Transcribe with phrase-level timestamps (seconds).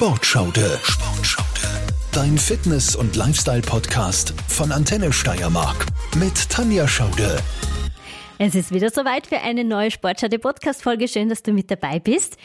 [0.00, 0.80] Sportschaude.
[0.82, 1.68] Sportschaude.
[2.10, 5.84] Dein Fitness- und Lifestyle-Podcast von Antenne Steiermark
[6.16, 7.36] mit Tanja Schaude.
[8.38, 11.06] Es ist wieder soweit für eine neue Sportschaude Podcast-Folge.
[11.06, 12.38] Schön, dass du mit dabei bist.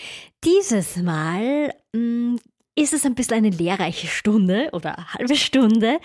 [0.44, 2.40] Dieses Mal mh, mm,
[2.76, 6.00] ist es ein bisschen eine lehrreiche Stunde oder halbe Stunde,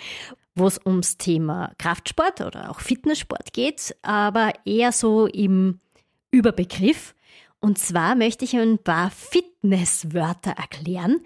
[0.54, 5.80] wo es ums Thema Kraftsport oder auch Fitnesssport geht, aber eher so im
[6.30, 7.12] Überbegriff.
[7.60, 11.20] Und zwar möchte ich ein paar Fitnesswörter erklären.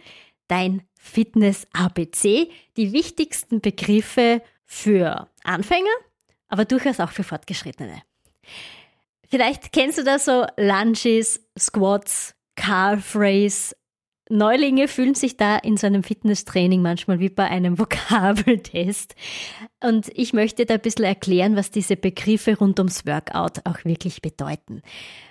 [0.48, 5.94] Dein Fitness-ABC, die wichtigsten Begriffe für Anfänger,
[6.48, 8.02] aber durchaus auch für Fortgeschrittene.
[9.28, 13.74] Vielleicht kennst du da so Lunges, Squats, Calf Race,
[14.30, 19.14] Neulinge fühlen sich da in so einem Fitnesstraining manchmal wie bei einem Vokabeltest.
[19.82, 24.22] Und ich möchte da ein bisschen erklären, was diese Begriffe rund ums Workout auch wirklich
[24.22, 24.80] bedeuten.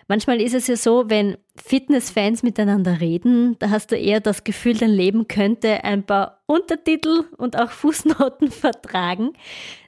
[0.07, 4.77] Manchmal ist es ja so, wenn Fitnessfans miteinander reden, da hast du eher das Gefühl,
[4.77, 9.33] dein Leben könnte ein paar Untertitel und auch Fußnoten vertragen.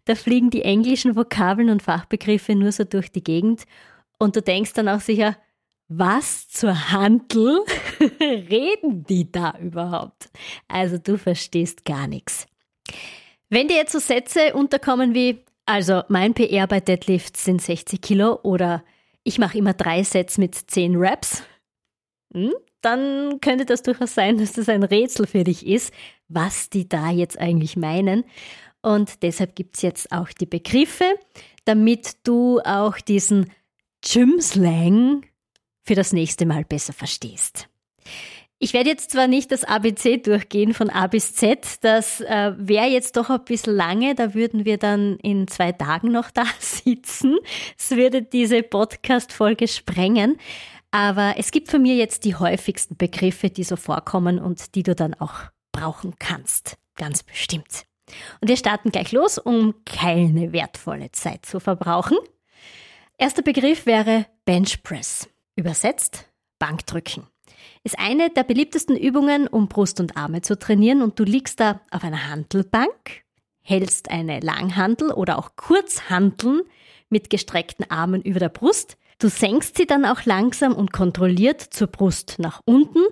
[0.05, 3.65] Da fliegen die englischen Vokabeln und Fachbegriffe nur so durch die Gegend.
[4.17, 5.35] Und du denkst dann auch sicher,
[5.87, 7.63] was zur Handel
[8.19, 10.29] reden die da überhaupt?
[10.67, 12.47] Also du verstehst gar nichts.
[13.49, 18.39] Wenn dir jetzt so Sätze unterkommen wie, also mein PR bei Deadlifts sind 60 Kilo
[18.41, 18.83] oder
[19.23, 21.43] ich mache immer drei Sets mit 10 Reps,
[22.33, 25.93] hm, dann könnte das durchaus sein, dass das ein Rätsel für dich ist,
[26.27, 28.23] was die da jetzt eigentlich meinen.
[28.81, 31.17] Und deshalb gibt es jetzt auch die Begriffe,
[31.65, 33.51] damit du auch diesen
[34.01, 35.25] Gym-Slang
[35.85, 37.69] für das nächste Mal besser verstehst.
[38.57, 42.87] Ich werde jetzt zwar nicht das ABC durchgehen von A bis Z, das äh, wäre
[42.87, 47.37] jetzt doch ein bisschen lange, da würden wir dann in zwei Tagen noch da sitzen.
[47.77, 50.37] Es würde diese Podcast-Folge sprengen.
[50.91, 54.95] Aber es gibt von mir jetzt die häufigsten Begriffe, die so vorkommen und die du
[54.95, 55.33] dann auch
[55.73, 56.77] brauchen kannst.
[56.95, 57.83] Ganz bestimmt.
[58.39, 62.17] Und wir starten gleich los, um keine wertvolle Zeit zu verbrauchen.
[63.17, 65.27] Erster Begriff wäre Bench Press.
[65.55, 66.29] Übersetzt
[66.59, 67.27] Bankdrücken.
[67.83, 71.81] Ist eine der beliebtesten Übungen, um Brust und Arme zu trainieren und du liegst da
[71.91, 73.23] auf einer Handelbank,
[73.61, 76.63] hältst eine Langhandel oder auch Kurzhandeln
[77.09, 78.97] mit gestreckten Armen über der Brust.
[79.19, 83.03] Du senkst sie dann auch langsam und kontrolliert zur Brust nach unten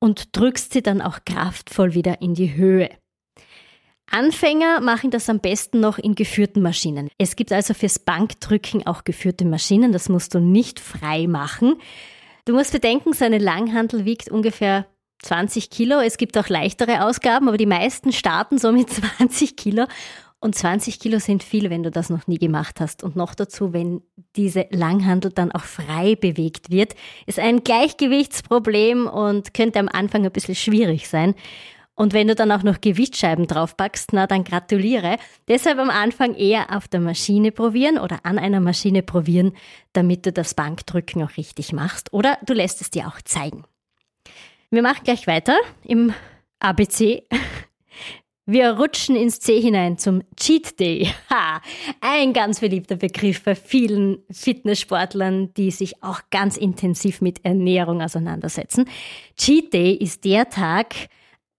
[0.00, 2.90] und drückst sie dann auch kraftvoll wieder in die Höhe.
[4.12, 7.08] Anfänger machen das am besten noch in geführten Maschinen.
[7.18, 11.76] Es gibt also fürs Bankdrücken auch geführte Maschinen, das musst du nicht frei machen.
[12.44, 14.86] Du musst bedenken, so eine Langhandel wiegt ungefähr
[15.22, 16.00] 20 Kilo.
[16.00, 19.86] Es gibt auch leichtere Ausgaben, aber die meisten starten so mit 20 Kilo.
[20.40, 23.04] Und 20 Kilo sind viel, wenn du das noch nie gemacht hast.
[23.04, 24.02] Und noch dazu, wenn
[24.34, 26.96] diese Langhandel dann auch frei bewegt wird,
[27.26, 31.36] ist ein Gleichgewichtsproblem und könnte am Anfang ein bisschen schwierig sein.
[31.94, 35.16] Und wenn du dann auch noch Gewichtsscheiben draufpackst, na dann gratuliere.
[35.46, 39.52] Deshalb am Anfang eher auf der Maschine probieren oder an einer Maschine probieren,
[39.92, 42.12] damit du das Bankdrücken auch richtig machst.
[42.12, 43.64] Oder du lässt es dir auch zeigen.
[44.70, 46.14] Wir machen gleich weiter im
[46.60, 47.24] ABC.
[48.44, 51.08] Wir rutschen ins C hinein zum Cheat Day.
[51.30, 51.60] Ha,
[52.00, 58.86] ein ganz beliebter Begriff bei vielen Fitnesssportlern, die sich auch ganz intensiv mit Ernährung auseinandersetzen.
[59.36, 60.94] Cheat Day ist der Tag,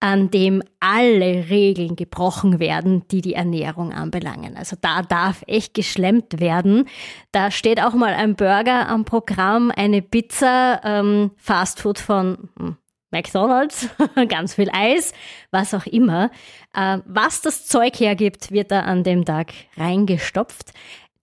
[0.04, 4.58] an dem alle Regeln gebrochen werden, die die Ernährung anbelangen.
[4.58, 6.90] Also da darf echt geschlemmt werden.
[7.32, 12.76] Da steht auch mal ein Burger am Programm, eine Pizza, ähm, Fastfood von hm,
[13.12, 13.88] McDonald's,
[14.28, 15.14] ganz viel Eis,
[15.52, 16.32] was auch immer.
[16.74, 20.74] Äh, was das Zeug hergibt, wird da an dem Tag reingestopft.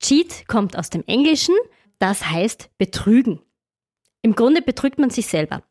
[0.00, 1.54] Cheat kommt aus dem Englischen,
[1.98, 3.42] das heißt betrügen.
[4.22, 5.62] Im Grunde betrügt man sich selber.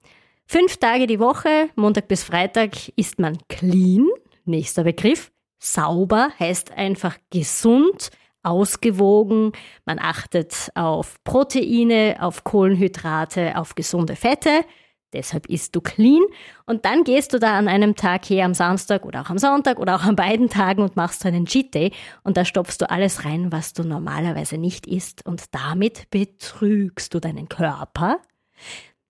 [0.51, 4.07] Fünf Tage die Woche, Montag bis Freitag, ist man clean.
[4.45, 5.31] Nächster Begriff.
[5.59, 8.09] Sauber heißt einfach gesund,
[8.41, 9.51] ausgewogen.
[9.85, 14.65] Man achtet auf Proteine, auf Kohlenhydrate, auf gesunde Fette.
[15.13, 16.23] Deshalb isst du clean.
[16.65, 19.77] Und dann gehst du da an einem Tag her, am Samstag oder auch am Sonntag
[19.77, 21.91] oder auch an beiden Tagen und machst einen Cheat Day.
[22.23, 25.23] Und da stopfst du alles rein, was du normalerweise nicht isst.
[25.27, 28.17] Und damit betrügst du deinen Körper.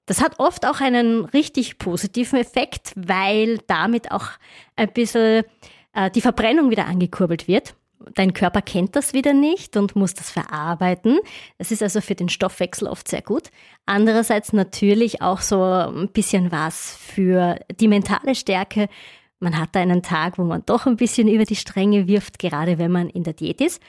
[0.09, 4.25] Das hat oft auch einen richtig positiven Effekt, weil damit auch
[4.75, 5.44] ein bisschen
[5.94, 7.75] äh, die Verbrennung wieder angekurbelt wird.
[8.15, 11.19] Dein Körper kennt das wieder nicht und muss das verarbeiten.
[11.59, 13.51] Das ist also für den Stoffwechsel oft sehr gut.
[13.85, 18.89] Andererseits natürlich auch so ein bisschen was für die mentale Stärke.
[19.39, 22.79] Man hat da einen Tag, wo man doch ein bisschen über die Stränge wirft, gerade
[22.79, 23.79] wenn man in der Diät ist.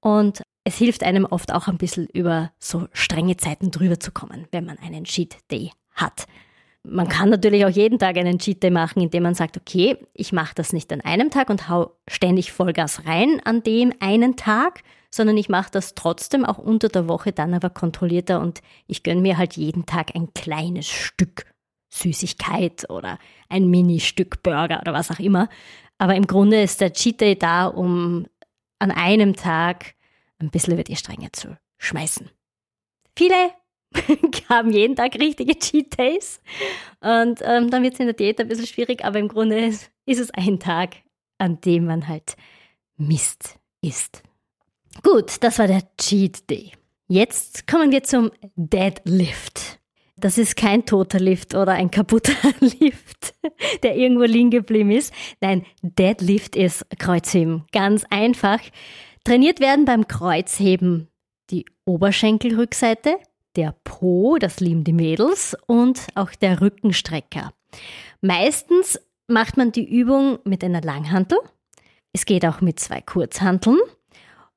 [0.00, 4.46] Und es hilft einem oft auch ein bisschen über so strenge Zeiten drüber zu kommen,
[4.52, 6.26] wenn man einen Cheat Day hat.
[6.82, 10.30] Man kann natürlich auch jeden Tag einen Cheat Day machen, indem man sagt, okay, ich
[10.34, 14.82] mache das nicht an einem Tag und hau ständig Vollgas rein an dem einen Tag,
[15.10, 19.22] sondern ich mache das trotzdem auch unter der Woche dann aber kontrollierter und ich gönne
[19.22, 21.46] mir halt jeden Tag ein kleines Stück
[21.88, 23.18] Süßigkeit oder
[23.48, 25.48] ein Mini-Stück Burger oder was auch immer.
[25.96, 28.26] Aber im Grunde ist der Cheat Day da, um
[28.78, 29.94] an einem Tag
[30.38, 32.30] ein bisschen über die Stränge zu schmeißen.
[33.16, 33.52] Viele
[34.48, 36.40] haben jeden Tag richtige Cheat Days
[37.00, 39.90] und ähm, dann wird es in der Diät ein bisschen schwierig, aber im Grunde ist,
[40.06, 40.96] ist es ein Tag,
[41.38, 42.36] an dem man halt
[42.96, 44.22] Mist isst.
[45.02, 46.72] Gut, das war der Cheat Day.
[47.06, 49.78] Jetzt kommen wir zum Deadlift.
[50.16, 53.34] Das ist kein toter Lift oder ein kaputter Lift,
[53.82, 55.14] der irgendwo liegen geblieben ist.
[55.40, 57.64] Nein, Deadlift ist Kreuzheben.
[57.72, 58.58] Ganz einfach.
[59.28, 61.08] Trainiert werden beim Kreuzheben
[61.50, 63.18] die Oberschenkelrückseite,
[63.56, 67.52] der Po, das lieben die Mädels, und auch der Rückenstrecker.
[68.22, 71.36] Meistens macht man die Übung mit einer Langhantel.
[72.14, 73.76] Es geht auch mit zwei Kurzhanteln.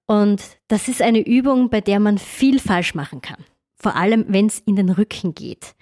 [0.06, 3.44] Und das ist eine Übung, bei der man viel falsch machen kann.
[3.76, 5.76] Vor allem, wenn es in den Rücken geht.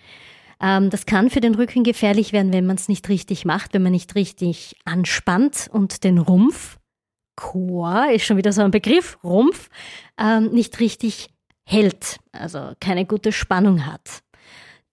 [0.59, 3.83] Ähm, das kann für den Rücken gefährlich werden, wenn man es nicht richtig macht, wenn
[3.83, 6.78] man nicht richtig anspannt und den Rumpf,
[7.39, 9.69] Chor ist schon wieder so ein Begriff, Rumpf,
[10.19, 11.29] ähm, nicht richtig
[11.63, 14.23] hält, also keine gute Spannung hat.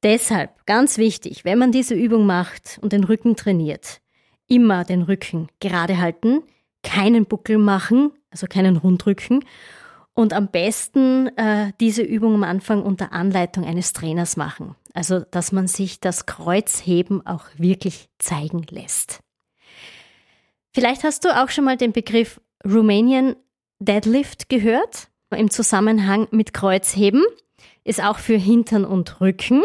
[0.05, 4.01] Deshalb ganz wichtig, wenn man diese Übung macht und den Rücken trainiert,
[4.47, 6.45] immer den Rücken gerade halten,
[6.85, 9.45] keinen Buckel machen, also keinen Rundrücken.
[10.15, 14.77] Und am besten äh, diese Übung am Anfang unter Anleitung eines Trainers machen.
[14.95, 19.21] Also, dass man sich das Kreuzheben auch wirklich zeigen lässt.
[20.77, 23.35] Vielleicht hast du auch schon mal den Begriff Romanian
[23.79, 27.25] Deadlift gehört im Zusammenhang mit Kreuzheben.
[27.83, 29.63] Ist auch für Hintern und Rücken.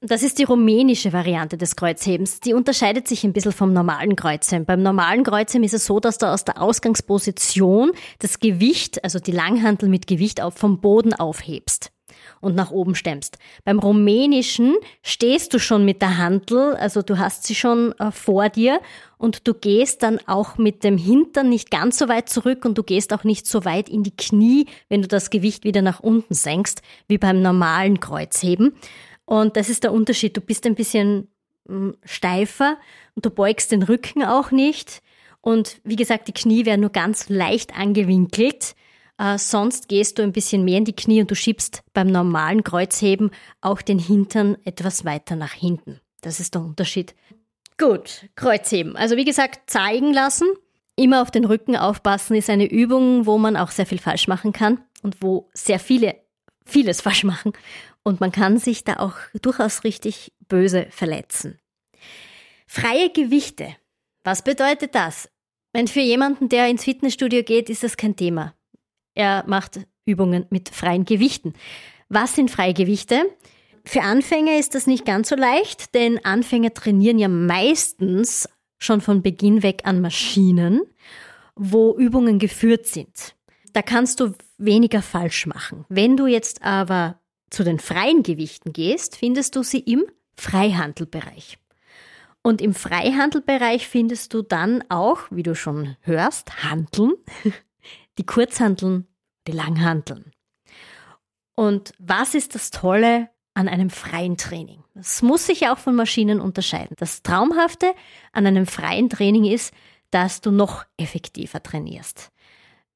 [0.00, 2.40] Das ist die rumänische Variante des Kreuzhebens.
[2.40, 4.64] Die unterscheidet sich ein bisschen vom normalen Kreuzheben.
[4.64, 9.30] Beim normalen Kreuzheben ist es so, dass du aus der Ausgangsposition das Gewicht, also die
[9.30, 11.92] Langhantel mit Gewicht auf, vom Boden aufhebst
[12.40, 13.38] und nach oben stemmst.
[13.64, 18.48] Beim rumänischen stehst du schon mit der Hantel, also du hast sie schon äh, vor
[18.48, 18.80] dir
[19.18, 22.82] und du gehst dann auch mit dem Hintern nicht ganz so weit zurück und du
[22.82, 26.34] gehst auch nicht so weit in die Knie, wenn du das Gewicht wieder nach unten
[26.34, 28.72] senkst, wie beim normalen Kreuzheben.
[29.26, 30.36] Und das ist der Unterschied.
[30.36, 31.28] Du bist ein bisschen
[31.68, 32.78] hm, steifer
[33.14, 35.02] und du beugst den Rücken auch nicht.
[35.42, 38.74] Und wie gesagt, die Knie werden nur ganz leicht angewinkelt.
[39.20, 42.64] Äh, sonst gehst du ein bisschen mehr in die Knie und du schiebst beim normalen
[42.64, 43.30] Kreuzheben
[43.60, 46.00] auch den Hintern etwas weiter nach hinten.
[46.22, 47.14] Das ist der Unterschied.
[47.76, 48.96] Gut, Kreuzheben.
[48.96, 50.48] Also wie gesagt, zeigen lassen.
[50.96, 54.52] Immer auf den Rücken aufpassen ist eine Übung, wo man auch sehr viel falsch machen
[54.52, 56.16] kann und wo sehr viele
[56.64, 57.52] vieles falsch machen
[58.02, 61.58] und man kann sich da auch durchaus richtig böse verletzen.
[62.66, 63.76] Freie Gewichte.
[64.24, 65.28] Was bedeutet das?
[65.72, 68.54] Wenn für jemanden, der ins Fitnessstudio geht, ist das kein Thema.
[69.14, 71.54] Er macht Übungen mit freien Gewichten.
[72.08, 73.22] Was sind freie Gewichte?
[73.84, 78.48] Für Anfänger ist das nicht ganz so leicht, denn Anfänger trainieren ja meistens
[78.78, 80.82] schon von Beginn weg an Maschinen,
[81.54, 83.34] wo Übungen geführt sind.
[83.72, 85.84] Da kannst du weniger falsch machen.
[85.88, 87.20] Wenn du jetzt aber
[87.50, 90.04] zu den freien Gewichten gehst, findest du sie im
[90.36, 91.58] Freihandelbereich.
[92.42, 97.12] Und im Freihandelbereich findest du dann auch, wie du schon hörst, Handeln,
[98.18, 99.06] die Kurzhandeln,
[99.46, 100.32] die Langhandeln.
[101.54, 104.82] Und was ist das Tolle an einem freien Training?
[104.94, 106.96] Das muss sich auch von Maschinen unterscheiden.
[106.98, 107.92] Das Traumhafte
[108.32, 109.74] an einem freien Training ist,
[110.10, 112.30] dass du noch effektiver trainierst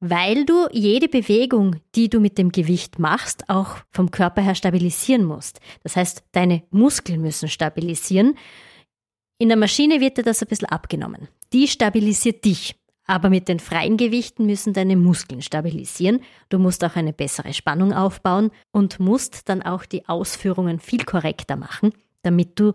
[0.07, 5.25] weil du jede Bewegung, die du mit dem Gewicht machst, auch vom Körper her stabilisieren
[5.25, 5.61] musst.
[5.83, 8.37] Das heißt, deine Muskeln müssen stabilisieren.
[9.39, 11.29] In der Maschine wird dir das ein bisschen abgenommen.
[11.55, 12.77] Die stabilisiert dich.
[13.07, 16.21] Aber mit den freien Gewichten müssen deine Muskeln stabilisieren.
[16.49, 21.57] Du musst auch eine bessere Spannung aufbauen und musst dann auch die Ausführungen viel korrekter
[21.57, 21.93] machen,
[22.23, 22.73] damit du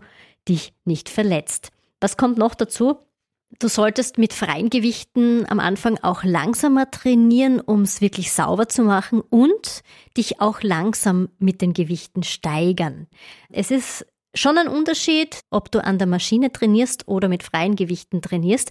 [0.48, 1.70] dich nicht verletzt.
[2.00, 2.98] Was kommt noch dazu?
[3.58, 8.82] Du solltest mit freien Gewichten am Anfang auch langsamer trainieren, um es wirklich sauber zu
[8.82, 9.82] machen und
[10.16, 13.08] dich auch langsam mit den Gewichten steigern.
[13.50, 18.22] Es ist schon ein Unterschied, ob du an der Maschine trainierst oder mit freien Gewichten
[18.22, 18.70] trainierst.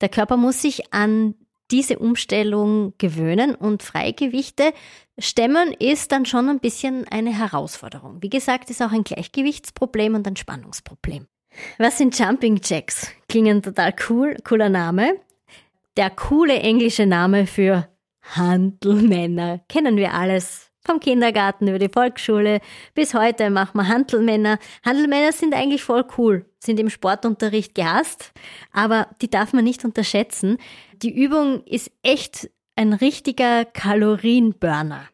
[0.00, 1.34] Der Körper muss sich an
[1.70, 4.72] diese Umstellung gewöhnen und Freigewichte
[5.18, 8.22] stemmen ist dann schon ein bisschen eine Herausforderung.
[8.22, 11.26] Wie gesagt, ist auch ein Gleichgewichtsproblem und ein Spannungsproblem.
[11.78, 13.10] Was sind Jumping Jacks?
[13.28, 15.16] Klingen total cool, cooler Name.
[15.96, 17.88] Der coole englische Name für
[18.22, 22.62] Handelmänner kennen wir alles Vom Kindergarten über die Volksschule
[22.94, 24.58] bis heute machen wir Handelmänner.
[24.86, 28.32] Handelmänner sind eigentlich voll cool, sind im Sportunterricht gehasst,
[28.72, 30.56] aber die darf man nicht unterschätzen.
[31.02, 35.10] Die Übung ist echt ein richtiger Kalorienburner.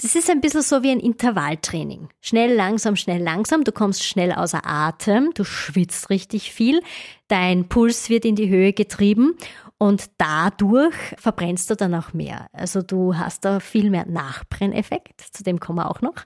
[0.00, 2.08] Das ist ein bisschen so wie ein Intervalltraining.
[2.20, 3.64] Schnell, langsam, schnell, langsam.
[3.64, 6.80] Du kommst schnell außer Atem, du schwitzt richtig viel,
[7.26, 9.36] dein Puls wird in die Höhe getrieben
[9.82, 12.46] und dadurch verbrennst du dann auch mehr.
[12.52, 16.24] Also du hast da viel mehr Nachbrenneffekt, zu dem kommen wir auch noch.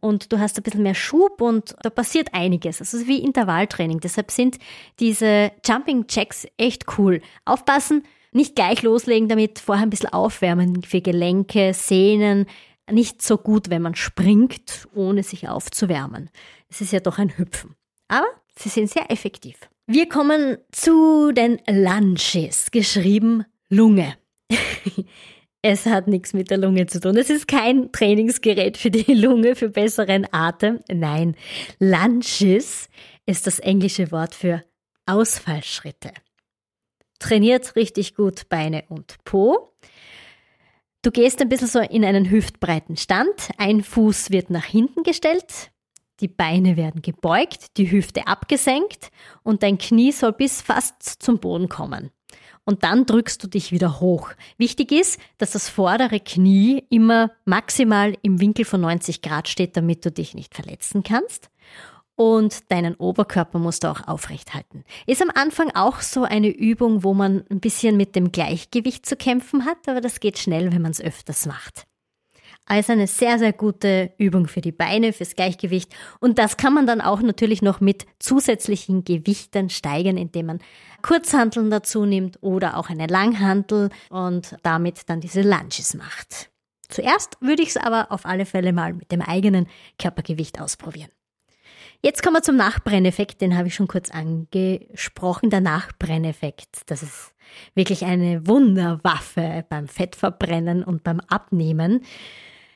[0.00, 2.80] Und du hast ein bisschen mehr Schub und da passiert einiges.
[2.80, 4.00] Also wie Intervalltraining.
[4.00, 4.58] Deshalb sind
[4.98, 7.22] diese Jumping Jacks echt cool.
[7.44, 12.46] Aufpassen, nicht gleich loslegen damit, vorher ein bisschen aufwärmen für Gelenke, Sehnen,
[12.90, 16.28] nicht so gut, wenn man springt, ohne sich aufzuwärmen.
[16.68, 17.76] Es ist ja doch ein Hüpfen.
[18.08, 18.26] Aber
[18.58, 19.60] sie sind sehr effektiv.
[19.88, 24.16] Wir kommen zu den Lunges, geschrieben Lunge.
[25.62, 27.16] es hat nichts mit der Lunge zu tun.
[27.16, 30.80] Es ist kein Trainingsgerät für die Lunge, für besseren Atem.
[30.92, 31.36] Nein,
[31.78, 32.88] Lunges
[33.26, 34.64] ist das englische Wort für
[35.06, 36.10] Ausfallschritte.
[37.20, 39.72] Trainiert richtig gut Beine und Po.
[41.02, 43.50] Du gehst ein bisschen so in einen hüftbreiten Stand.
[43.56, 45.70] Ein Fuß wird nach hinten gestellt.
[46.20, 49.10] Die Beine werden gebeugt, die Hüfte abgesenkt
[49.42, 52.10] und dein Knie soll bis fast zum Boden kommen.
[52.64, 54.30] Und dann drückst du dich wieder hoch.
[54.58, 60.04] Wichtig ist, dass das vordere Knie immer maximal im Winkel von 90 Grad steht, damit
[60.04, 61.48] du dich nicht verletzen kannst
[62.16, 64.84] und deinen Oberkörper musst du auch aufrecht halten.
[65.06, 69.16] Ist am Anfang auch so eine Übung, wo man ein bisschen mit dem Gleichgewicht zu
[69.16, 71.86] kämpfen hat, aber das geht schnell, wenn man es öfters macht.
[72.66, 75.94] Also eine sehr, sehr gute Übung für die Beine, fürs Gleichgewicht.
[76.18, 80.58] Und das kann man dann auch natürlich noch mit zusätzlichen Gewichten steigern, indem man
[81.02, 86.50] Kurzhanteln dazu nimmt oder auch eine Langhantel und damit dann diese Lunges macht.
[86.88, 89.68] Zuerst würde ich es aber auf alle Fälle mal mit dem eigenen
[89.98, 91.10] Körpergewicht ausprobieren.
[92.02, 95.50] Jetzt kommen wir zum Nachbrenneffekt, den habe ich schon kurz angesprochen.
[95.50, 97.32] Der Nachbrenneffekt, das ist
[97.74, 102.04] wirklich eine Wunderwaffe beim Fettverbrennen und beim Abnehmen.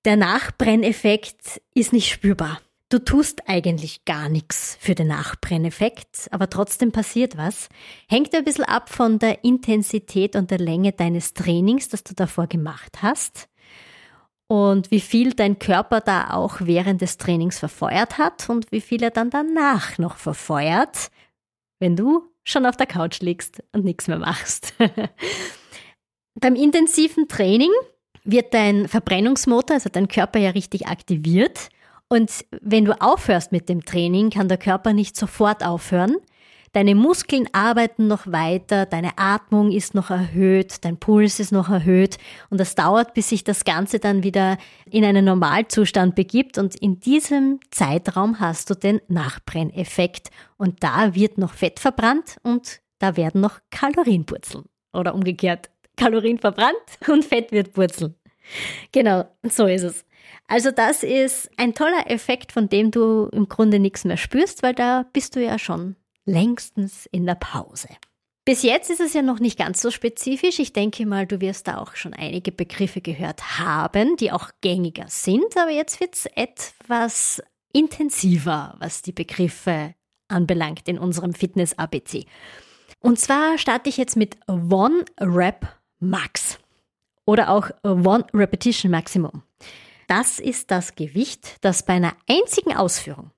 [0.04, 2.60] Der Nachbrenneffekt ist nicht spürbar.
[2.88, 7.68] Du tust eigentlich gar nichts für den Nachbrenneffekt, aber trotzdem passiert was.
[8.08, 12.46] Hängt ein bisschen ab von der Intensität und der Länge deines Trainings, das du davor
[12.46, 13.48] gemacht hast
[14.48, 19.02] und wie viel dein Körper da auch während des Trainings verfeuert hat und wie viel
[19.02, 21.12] er dann danach noch verfeuert,
[21.78, 24.74] wenn du schon auf der Couch liegst und nichts mehr machst.
[26.40, 27.70] Beim intensiven Training
[28.24, 31.68] wird dein Verbrennungsmotor, also dein Körper ja richtig aktiviert.
[32.08, 36.16] Und wenn du aufhörst mit dem Training, kann der Körper nicht sofort aufhören,
[36.72, 42.18] Deine Muskeln arbeiten noch weiter, deine Atmung ist noch erhöht, dein Puls ist noch erhöht.
[42.48, 44.56] Und das dauert, bis sich das Ganze dann wieder
[44.88, 46.58] in einen Normalzustand begibt.
[46.58, 50.30] Und in diesem Zeitraum hast du den Nachbrenneffekt.
[50.58, 54.64] Und da wird noch Fett verbrannt und da werden noch Kalorien purzeln.
[54.92, 56.74] Oder umgekehrt, Kalorien verbrannt
[57.08, 58.14] und Fett wird purzeln.
[58.90, 60.04] Genau, so ist es.
[60.48, 64.74] Also das ist ein toller Effekt, von dem du im Grunde nichts mehr spürst, weil
[64.74, 67.88] da bist du ja schon längstens in der Pause.
[68.46, 70.58] Bis jetzt ist es ja noch nicht ganz so spezifisch.
[70.58, 75.06] Ich denke mal, du wirst da auch schon einige Begriffe gehört haben, die auch gängiger
[75.08, 77.42] sind, aber jetzt wird es etwas
[77.72, 79.94] intensiver, was die Begriffe
[80.28, 82.24] anbelangt in unserem Fitness-ABC.
[83.00, 85.68] Und zwar starte ich jetzt mit One Rep
[86.00, 86.58] Max
[87.24, 89.42] oder auch One Repetition Maximum.
[90.08, 93.30] Das ist das Gewicht, das bei einer einzigen Ausführung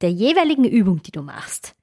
[0.00, 1.74] der jeweiligen Übung, die du machst,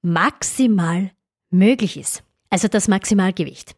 [0.00, 1.10] maximal
[1.50, 2.22] möglich ist.
[2.48, 3.76] Also das Maximalgewicht.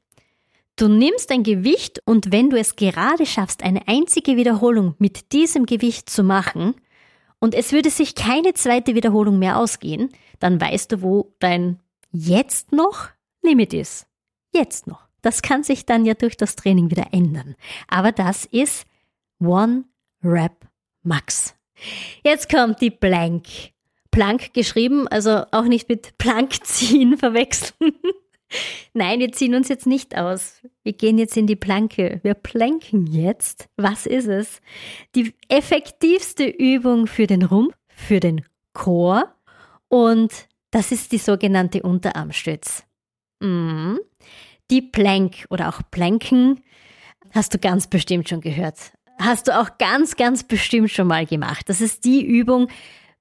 [0.76, 5.66] Du nimmst ein Gewicht und wenn du es gerade schaffst, eine einzige Wiederholung mit diesem
[5.66, 6.74] Gewicht zu machen
[7.40, 11.80] und es würde sich keine zweite Wiederholung mehr ausgehen, dann weißt du, wo dein
[12.12, 13.08] jetzt noch
[13.42, 14.06] Limit ist.
[14.52, 15.05] Jetzt noch.
[15.26, 17.56] Das kann sich dann ja durch das Training wieder ändern.
[17.88, 18.86] Aber das ist
[19.40, 19.82] One
[20.22, 20.52] Rep
[21.02, 21.56] Max.
[22.22, 23.42] Jetzt kommt die Blank
[24.12, 27.92] Plank geschrieben, also auch nicht mit Plank ziehen verwechseln.
[28.94, 30.62] Nein, wir ziehen uns jetzt nicht aus.
[30.84, 32.20] Wir gehen jetzt in die Planke.
[32.22, 33.68] Wir planken jetzt.
[33.76, 34.60] Was ist es?
[35.16, 39.34] Die effektivste Übung für den Rumpf, für den Chor
[39.88, 42.84] und das ist die sogenannte Unterarmstütz.
[43.40, 43.98] Mhm.
[44.70, 46.60] Die Plank oder auch Planken
[47.32, 48.92] hast du ganz bestimmt schon gehört.
[49.18, 51.68] Hast du auch ganz, ganz bestimmt schon mal gemacht.
[51.68, 52.68] Das ist die Übung,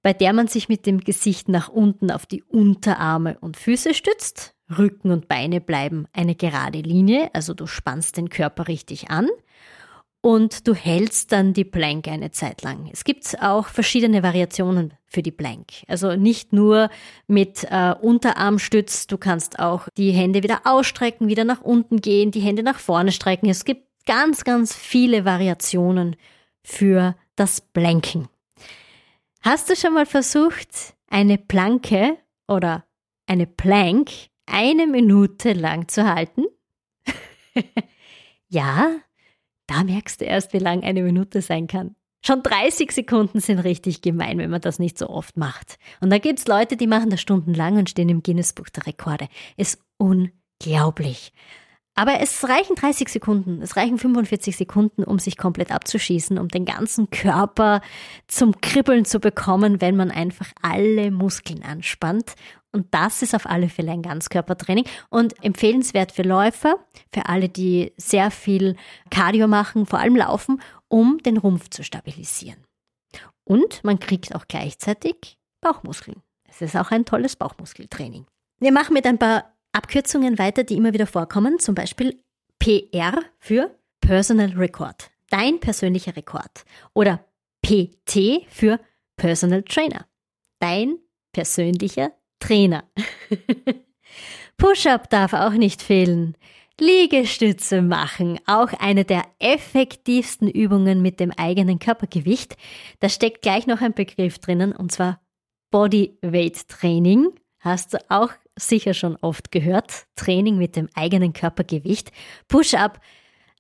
[0.02, 4.56] bei der man sich mit dem Gesicht nach unten auf die Unterarme und Füße stützt.
[4.76, 9.30] Rücken und Beine bleiben eine gerade Linie, also du spannst den Körper richtig an.
[10.26, 12.90] Und du hältst dann die Plank eine Zeit lang.
[12.92, 15.68] Es gibt auch verschiedene Variationen für die Plank.
[15.88, 16.90] Also nicht nur
[17.28, 22.40] mit äh, Unterarmstütz, du kannst auch die Hände wieder ausstrecken, wieder nach unten gehen, die
[22.40, 23.52] Hände nach vorne strecken.
[23.52, 26.16] Es gibt ganz, ganz viele Variationen
[26.64, 28.28] für das Planken.
[29.44, 32.18] Hast du schon mal versucht, eine Planke
[32.48, 32.84] oder
[33.28, 34.10] eine Plank
[34.48, 36.46] eine Minute lang zu halten?
[38.48, 38.96] ja,
[39.68, 41.96] da merkst du erst, wie lang eine Minute sein kann.
[42.26, 45.78] Schon 30 Sekunden sind richtig gemein, wenn man das nicht so oft macht.
[46.02, 49.28] Und da gibt's Leute, die machen das stundenlang und stehen im Guinness-Buch der Rekorde.
[49.58, 51.34] Ist unglaublich.
[51.94, 56.66] Aber es reichen 30 Sekunden, es reichen 45 Sekunden, um sich komplett abzuschießen, um den
[56.66, 57.82] ganzen Körper
[58.28, 62.34] zum Kribbeln zu bekommen, wenn man einfach alle Muskeln anspannt.
[62.76, 67.94] Und das ist auf alle Fälle ein Ganzkörpertraining und empfehlenswert für Läufer, für alle, die
[67.96, 68.76] sehr viel
[69.10, 72.62] Cardio machen, vor allem laufen, um den Rumpf zu stabilisieren.
[73.46, 76.22] Und man kriegt auch gleichzeitig Bauchmuskeln.
[76.50, 78.26] Es ist auch ein tolles Bauchmuskeltraining.
[78.60, 82.20] Wir machen mit ein paar Abkürzungen weiter, die immer wieder vorkommen, zum Beispiel
[82.60, 86.66] PR für Personal Record, dein persönlicher Rekord.
[86.94, 87.26] Oder
[87.66, 88.82] PT für
[89.16, 90.06] Personal Trainer,
[90.60, 90.98] dein
[91.32, 92.84] persönlicher Trainer.
[94.58, 96.36] Push-up darf auch nicht fehlen.
[96.80, 102.58] Liegestütze machen, auch eine der effektivsten Übungen mit dem eigenen Körpergewicht.
[103.00, 105.22] Da steckt gleich noch ein Begriff drinnen, und zwar
[105.72, 107.30] Bodyweight Training.
[107.60, 110.06] Hast du auch sicher schon oft gehört.
[110.16, 112.12] Training mit dem eigenen Körpergewicht.
[112.48, 113.00] Push-up,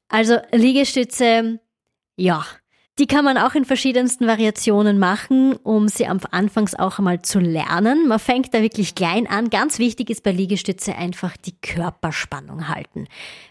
[0.09, 1.59] also Liegestütze,
[2.17, 2.45] ja,
[2.97, 7.39] die kann man auch in verschiedensten Variationen machen, um sie am Anfangs auch einmal zu
[7.39, 8.07] lernen.
[8.07, 9.49] Man fängt da wirklich klein an.
[9.49, 13.07] Ganz wichtig ist bei Liegestütze einfach die Körperspannung halten.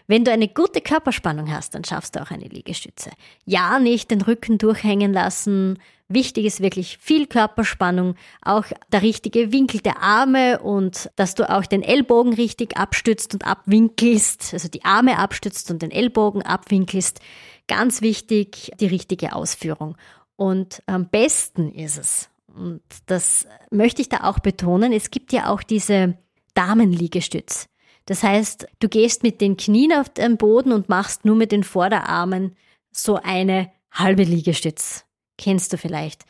[0.07, 3.11] Wenn du eine gute Körperspannung hast, dann schaffst du auch eine Liegestütze.
[3.45, 5.77] Ja, nicht den Rücken durchhängen lassen.
[6.07, 11.65] Wichtig ist wirklich viel Körperspannung, auch der richtige Winkel der Arme und dass du auch
[11.65, 17.21] den Ellbogen richtig abstützt und abwinkelst, also die Arme abstützt und den Ellbogen abwinkelst.
[17.67, 19.97] Ganz wichtig, die richtige Ausführung.
[20.35, 25.49] Und am besten ist es, und das möchte ich da auch betonen, es gibt ja
[25.49, 26.17] auch diese
[26.53, 27.67] Damenliegestütz.
[28.05, 31.63] Das heißt, du gehst mit den Knien auf den Boden und machst nur mit den
[31.63, 32.55] Vorderarmen
[32.91, 35.05] so eine halbe Liegestütz.
[35.37, 36.25] Kennst du vielleicht.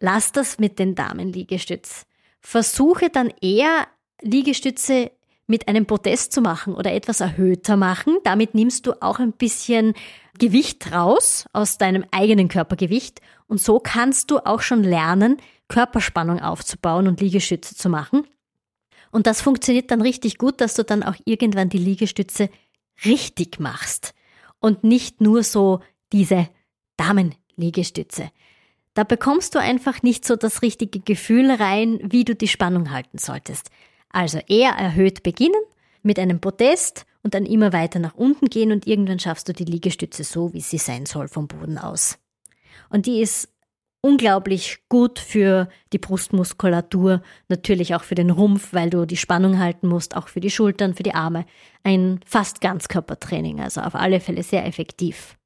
[0.00, 2.06] Lass das mit den Damenliegestütz.
[2.40, 3.86] Versuche dann eher
[4.20, 5.12] Liegestütze
[5.46, 8.18] mit einem Podest zu machen oder etwas erhöhter machen.
[8.24, 9.94] Damit nimmst du auch ein bisschen
[10.42, 15.36] Gewicht raus aus deinem eigenen Körpergewicht und so kannst du auch schon lernen,
[15.68, 18.26] Körperspannung aufzubauen und Liegestütze zu machen.
[19.12, 22.50] Und das funktioniert dann richtig gut, dass du dann auch irgendwann die Liegestütze
[23.04, 24.14] richtig machst
[24.58, 25.78] und nicht nur so
[26.12, 26.48] diese
[26.96, 28.32] Damenliegestütze.
[28.94, 33.18] Da bekommst du einfach nicht so das richtige Gefühl rein, wie du die Spannung halten
[33.18, 33.70] solltest.
[34.08, 35.62] Also eher erhöht beginnen
[36.02, 39.64] mit einem Podest und dann immer weiter nach unten gehen und irgendwann schaffst du die
[39.64, 42.18] Liegestütze so, wie sie sein soll vom Boden aus.
[42.90, 43.48] Und die ist
[44.02, 49.86] unglaublich gut für die Brustmuskulatur, natürlich auch für den Rumpf, weil du die Spannung halten
[49.86, 51.46] musst, auch für die Schultern, für die Arme.
[51.84, 55.38] Ein fast Ganzkörpertraining, also auf alle Fälle sehr effektiv.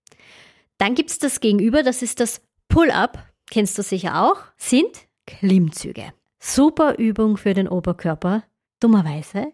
[0.79, 3.19] Dann gibt's das Gegenüber, das ist das Pull-up,
[3.51, 6.13] kennst du sicher auch, sind Klimmzüge.
[6.39, 8.45] Super Übung für den Oberkörper,
[8.81, 9.53] dummerweise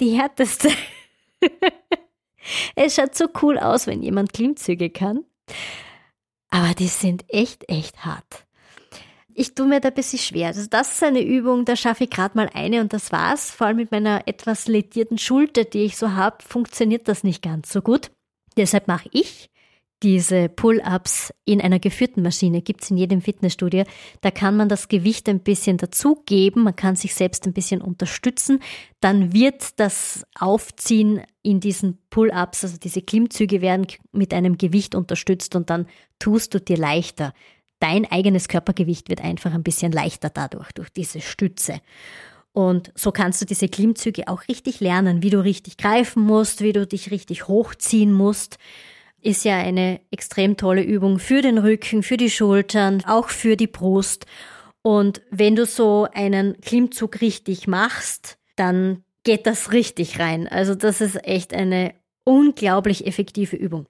[0.00, 0.70] die härteste.
[2.76, 5.24] es schaut so cool aus, wenn jemand Klimmzüge kann.
[6.50, 8.46] Aber die sind echt, echt hart.
[9.36, 10.48] Ich tue mir da ein bisschen schwer.
[10.48, 13.50] Also das ist eine Übung, da schaffe ich gerade mal eine und das war's.
[13.50, 17.72] Vor allem mit meiner etwas ledierten Schulter, die ich so habe, funktioniert das nicht ganz
[17.72, 18.12] so gut.
[18.56, 19.50] Deshalb mache ich
[20.04, 23.84] diese Pull-ups in einer geführten Maschine gibt es in jedem Fitnessstudio.
[24.20, 28.60] Da kann man das Gewicht ein bisschen dazugeben, man kann sich selbst ein bisschen unterstützen.
[29.00, 35.56] Dann wird das Aufziehen in diesen Pull-ups, also diese Klimmzüge werden mit einem Gewicht unterstützt
[35.56, 35.86] und dann
[36.18, 37.32] tust du dir leichter.
[37.80, 41.80] Dein eigenes Körpergewicht wird einfach ein bisschen leichter dadurch, durch diese Stütze.
[42.52, 46.74] Und so kannst du diese Klimmzüge auch richtig lernen, wie du richtig greifen musst, wie
[46.74, 48.58] du dich richtig hochziehen musst
[49.24, 53.66] ist ja eine extrem tolle Übung für den Rücken, für die Schultern, auch für die
[53.66, 54.26] Brust.
[54.82, 60.46] Und wenn du so einen Klimmzug richtig machst, dann geht das richtig rein.
[60.46, 63.86] Also das ist echt eine unglaublich effektive Übung.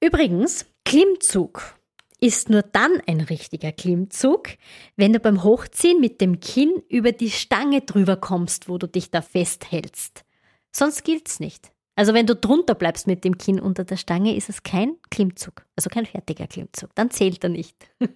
[0.00, 1.78] Übrigens, Klimmzug
[2.20, 4.50] ist nur dann ein richtiger Klimmzug,
[4.96, 9.10] wenn du beim Hochziehen mit dem Kinn über die Stange drüber kommst, wo du dich
[9.10, 10.24] da festhältst.
[10.72, 11.71] Sonst gilt's nicht.
[11.94, 15.66] Also wenn du drunter bleibst mit dem Kinn unter der Stange, ist es kein Klimmzug,
[15.76, 16.94] also kein fertiger Klimmzug.
[16.94, 17.76] Dann zählt er nicht.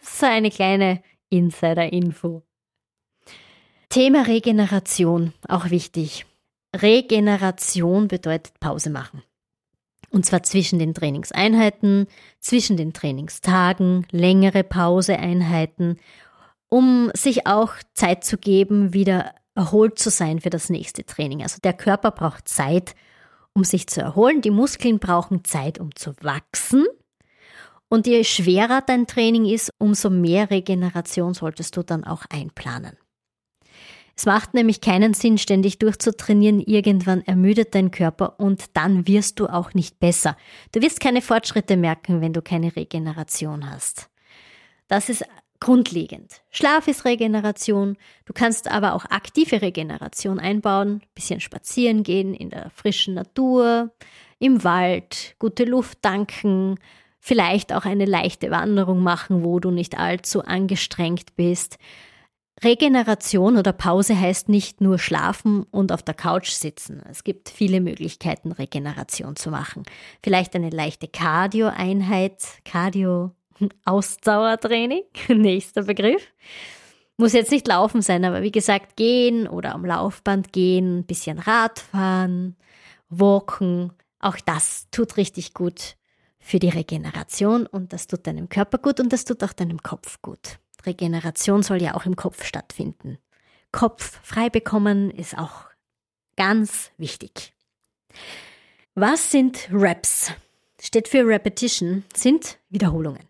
[0.00, 2.42] so eine kleine Insider-Info.
[3.88, 6.26] Thema Regeneration, auch wichtig.
[6.74, 9.22] Regeneration bedeutet Pause machen.
[10.10, 12.06] Und zwar zwischen den Trainingseinheiten,
[12.40, 15.98] zwischen den Trainingstagen, längere Pauseeinheiten,
[16.68, 21.42] um sich auch Zeit zu geben, wieder erholt zu sein für das nächste Training.
[21.42, 22.94] Also der Körper braucht Zeit,
[23.52, 24.42] um sich zu erholen.
[24.42, 26.86] Die Muskeln brauchen Zeit, um zu wachsen.
[27.88, 32.96] Und je schwerer dein Training ist, umso mehr Regeneration solltest du dann auch einplanen.
[34.16, 36.60] Es macht nämlich keinen Sinn, ständig durchzutrainieren.
[36.60, 40.38] Irgendwann ermüdet dein Körper und dann wirst du auch nicht besser.
[40.72, 44.08] Du wirst keine Fortschritte merken, wenn du keine Regeneration hast.
[44.88, 45.24] Das ist
[45.66, 46.42] grundlegend.
[46.52, 47.96] Schlaf ist Regeneration.
[48.24, 51.02] Du kannst aber auch aktive Regeneration einbauen.
[51.16, 53.90] Bisschen spazieren gehen in der frischen Natur,
[54.38, 56.76] im Wald, gute Luft tanken,
[57.18, 61.78] vielleicht auch eine leichte Wanderung machen, wo du nicht allzu angestrengt bist.
[62.62, 67.02] Regeneration oder Pause heißt nicht nur schlafen und auf der Couch sitzen.
[67.10, 69.82] Es gibt viele Möglichkeiten, Regeneration zu machen.
[70.22, 72.44] Vielleicht eine leichte Cardio-Einheit,
[73.56, 76.22] Cardio-Ausdauertraining, nächster Begriff.
[77.16, 81.38] Muss jetzt nicht laufen sein, aber wie gesagt, gehen oder am Laufband gehen, ein bisschen
[81.38, 82.56] Radfahren,
[83.08, 85.96] walken, auch das tut richtig gut
[86.38, 90.20] für die Regeneration und das tut deinem Körper gut und das tut auch deinem Kopf
[90.20, 90.58] gut.
[90.84, 93.18] Regeneration soll ja auch im Kopf stattfinden.
[93.72, 95.64] Kopf frei bekommen ist auch
[96.36, 97.54] ganz wichtig.
[98.94, 100.32] Was sind Reps?
[100.80, 103.26] Steht für Repetition, sind Wiederholungen.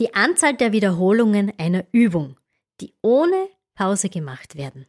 [0.00, 2.38] Die Anzahl der Wiederholungen einer Übung,
[2.80, 4.86] die ohne Pause gemacht werden.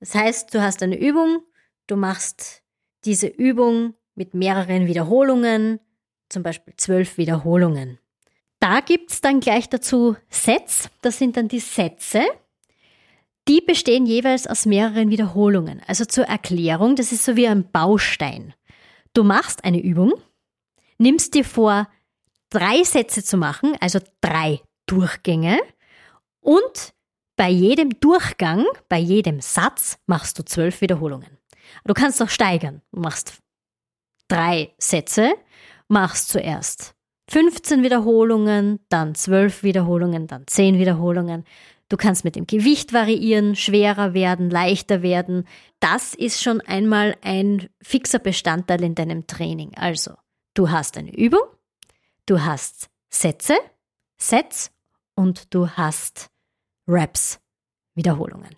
[0.00, 1.42] Das heißt, du hast eine Übung,
[1.86, 2.64] du machst
[3.04, 5.78] diese Übung mit mehreren Wiederholungen,
[6.28, 8.00] zum Beispiel zwölf Wiederholungen.
[8.58, 10.90] Da gibt's dann gleich dazu Sets.
[11.00, 12.22] Das sind dann die Sätze.
[13.46, 15.80] Die bestehen jeweils aus mehreren Wiederholungen.
[15.86, 18.54] Also zur Erklärung, das ist so wie ein Baustein.
[19.14, 20.12] Du machst eine Übung,
[20.98, 21.88] nimmst dir vor,
[22.52, 25.58] drei Sätze zu machen, also drei Durchgänge.
[26.40, 26.92] Und
[27.36, 31.38] bei jedem Durchgang, bei jedem Satz machst du zwölf Wiederholungen.
[31.84, 32.82] Du kannst auch steigern.
[32.92, 33.38] Du machst
[34.28, 35.34] drei Sätze,
[35.88, 36.94] machst zuerst
[37.30, 41.44] 15 Wiederholungen, dann 12 Wiederholungen, dann 10 Wiederholungen.
[41.88, 45.46] Du kannst mit dem Gewicht variieren, schwerer werden, leichter werden.
[45.80, 49.72] Das ist schon einmal ein fixer Bestandteil in deinem Training.
[49.76, 50.12] Also,
[50.54, 51.42] du hast eine Übung,
[52.26, 53.54] du hast Sätze,
[54.18, 54.72] Sets
[55.14, 56.30] und du hast
[56.88, 57.38] Reps,
[57.94, 58.56] Wiederholungen.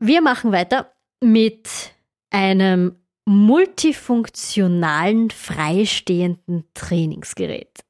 [0.00, 1.94] Wir machen weiter mit
[2.30, 7.84] einem multifunktionalen freistehenden Trainingsgerät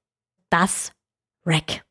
[0.55, 0.93] das
[1.45, 1.85] Rack.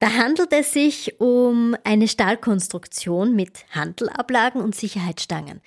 [0.00, 5.60] Da handelt es sich um eine Stahlkonstruktion mit Handelablagen und Sicherheitsstangen.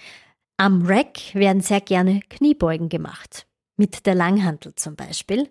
[0.57, 3.47] Am Rack werden sehr gerne Kniebeugen gemacht,
[3.77, 5.49] mit der Langhantel zum Beispiel.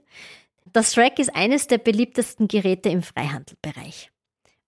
[0.73, 4.11] Das Rack ist eines der beliebtesten Geräte im Freihandelbereich.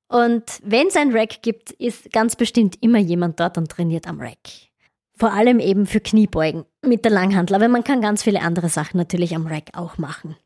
[0.09, 4.21] Und wenn es ein Rack gibt, ist ganz bestimmt immer jemand dort und trainiert am
[4.21, 4.39] Rack.
[5.17, 8.97] Vor allem eben für Kniebeugen mit der Langhantel, aber man kann ganz viele andere Sachen
[8.97, 10.37] natürlich am Rack auch machen.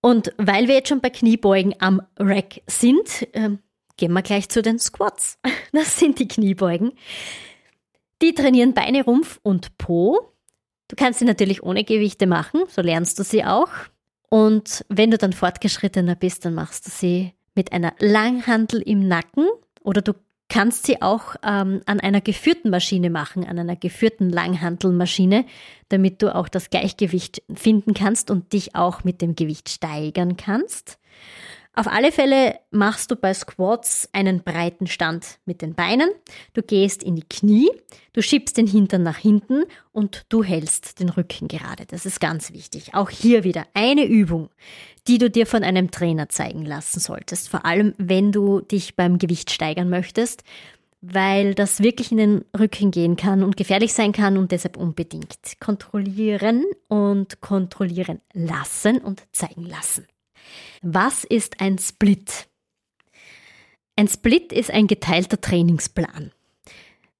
[0.00, 3.50] Und weil wir jetzt schon bei Kniebeugen am Rack sind, äh,
[3.96, 5.38] gehen wir gleich zu den Squats.
[5.72, 6.92] Das sind die Kniebeugen.
[8.20, 10.32] Die trainieren Beine, Rumpf und Po.
[10.88, 13.70] Du kannst sie natürlich ohne Gewichte machen, so lernst du sie auch.
[14.32, 19.46] Und wenn du dann fortgeschrittener bist, dann machst du sie mit einer Langhantel im Nacken
[19.82, 20.14] oder du
[20.48, 25.44] kannst sie auch ähm, an einer geführten Maschine machen, an einer geführten Langhantelmaschine,
[25.90, 30.98] damit du auch das Gleichgewicht finden kannst und dich auch mit dem Gewicht steigern kannst.
[31.74, 36.10] Auf alle Fälle machst du bei Squats einen breiten Stand mit den Beinen.
[36.52, 37.70] Du gehst in die Knie,
[38.12, 41.86] du schiebst den Hintern nach hinten und du hältst den Rücken gerade.
[41.86, 42.94] Das ist ganz wichtig.
[42.94, 44.50] Auch hier wieder eine Übung,
[45.08, 47.48] die du dir von einem Trainer zeigen lassen solltest.
[47.48, 50.44] Vor allem, wenn du dich beim Gewicht steigern möchtest,
[51.00, 55.58] weil das wirklich in den Rücken gehen kann und gefährlich sein kann und deshalb unbedingt
[55.58, 60.06] kontrollieren und kontrollieren lassen und zeigen lassen.
[60.82, 62.48] Was ist ein Split?
[63.96, 66.32] Ein Split ist ein geteilter Trainingsplan.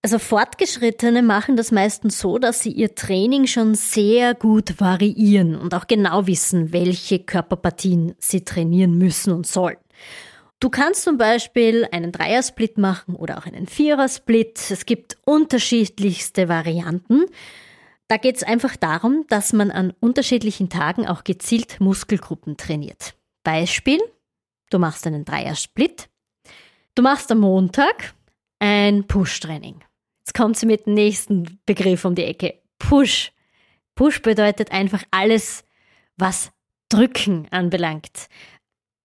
[0.04, 5.74] Also Fortgeschrittene machen das meistens so, dass sie ihr Training schon sehr gut variieren und
[5.74, 9.76] auch genau wissen, welche Körperpartien sie trainieren müssen und sollen.
[10.58, 14.70] Du kannst zum Beispiel einen Dreiersplit machen oder auch einen Vierersplit.
[14.70, 17.26] Es gibt unterschiedlichste Varianten.
[18.12, 23.14] Da geht es einfach darum, dass man an unterschiedlichen Tagen auch gezielt Muskelgruppen trainiert.
[23.42, 24.00] Beispiel,
[24.68, 26.10] du machst einen Dreier-Split,
[26.94, 28.12] du machst am Montag
[28.58, 29.82] ein Push-Training.
[30.18, 32.60] Jetzt kommt sie mit dem nächsten Begriff um die Ecke.
[32.78, 33.32] Push.
[33.94, 35.64] Push bedeutet einfach alles,
[36.18, 36.52] was
[36.90, 38.28] Drücken anbelangt.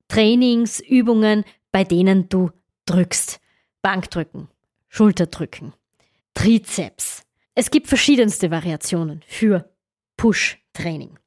[0.10, 2.52] Trainings, Übungen, bei denen du
[2.86, 3.40] drückst.
[3.82, 4.50] Bankdrücken,
[4.90, 5.72] Schulterdrücken,
[6.34, 7.24] Trizeps.
[7.60, 9.68] Es gibt verschiedenste Variationen für
[10.18, 11.18] Push-Training.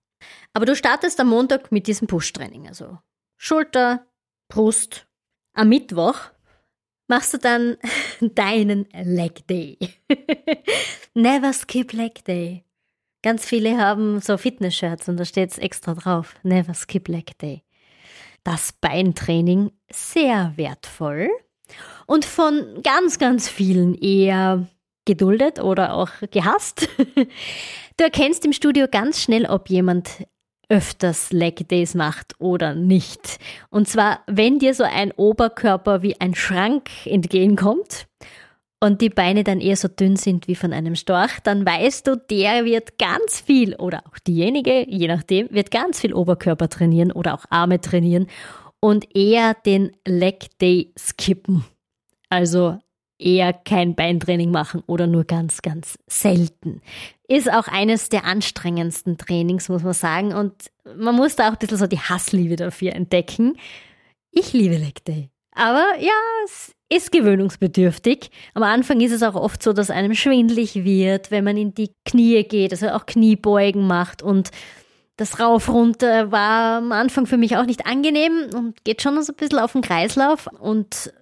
[0.52, 2.98] Aber du startest am Montag mit diesem Push-Training, also
[3.36, 4.06] Schulter,
[4.46, 5.08] Brust.
[5.54, 6.20] Am Mittwoch
[7.08, 7.78] machst du dann
[8.20, 9.76] deinen Leg Day.
[11.14, 12.64] Never skip Leg Day.
[13.22, 16.36] Ganz viele haben so Fitness-Shirts und da steht es extra drauf.
[16.44, 17.64] Never skip Leg Day.
[18.44, 21.28] Das Beintraining sehr wertvoll
[22.06, 24.68] und von ganz, ganz vielen eher
[25.04, 26.88] geduldet oder auch gehasst.
[27.96, 30.24] Du erkennst im Studio ganz schnell, ob jemand
[30.70, 33.38] öfters Leg Days macht oder nicht.
[33.68, 38.06] Und zwar, wenn dir so ein Oberkörper wie ein Schrank entgegenkommt
[38.80, 42.16] und die Beine dann eher so dünn sind wie von einem Storch, dann weißt du,
[42.16, 47.34] der wird ganz viel oder auch diejenige, je nachdem, wird ganz viel Oberkörper trainieren oder
[47.34, 48.28] auch Arme trainieren
[48.80, 51.64] und eher den Leg Day skippen.
[52.30, 52.78] Also
[53.20, 56.80] eher kein Beintraining machen oder nur ganz, ganz selten.
[57.28, 60.32] Ist auch eines der anstrengendsten Trainings, muss man sagen.
[60.32, 60.54] Und
[60.96, 63.56] man muss da auch ein bisschen so die Hassliebe dafür entdecken.
[64.30, 65.30] Ich liebe Leg Day.
[65.52, 66.12] Aber ja,
[66.44, 68.30] es ist gewöhnungsbedürftig.
[68.54, 71.92] Am Anfang ist es auch oft so, dass einem schwindlig wird, wenn man in die
[72.04, 74.50] Knie geht, also auch Kniebeugen macht und
[75.16, 79.32] das Rauf runter war am Anfang für mich auch nicht angenehm und geht schon so
[79.32, 81.12] ein bisschen auf den Kreislauf und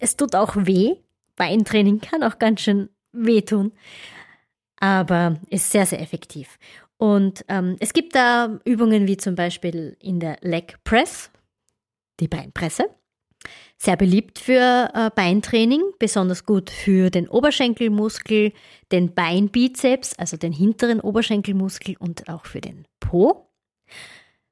[0.00, 0.96] es tut auch weh.
[1.42, 3.72] Beintraining kann auch ganz schön wehtun,
[4.76, 6.56] aber ist sehr, sehr effektiv.
[6.98, 11.32] Und ähm, es gibt da Übungen wie zum Beispiel in der Leg Press,
[12.20, 12.84] die Beinpresse.
[13.76, 18.52] Sehr beliebt für äh, Beintraining, besonders gut für den Oberschenkelmuskel,
[18.92, 23.50] den Beinbizeps, also den hinteren Oberschenkelmuskel und auch für den Po.